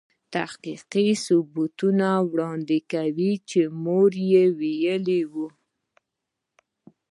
تحقیقي 0.33 1.07
ثبوت 1.25 1.79
وړاندې 2.31 2.77
کوي 2.91 3.33
چې 3.49 3.61
مور 3.83 4.11
يې 4.31 4.43
ویلې 4.59 5.21
وه. 5.33 5.47